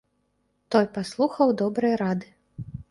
[0.75, 2.27] Той паслухаў добрай рады.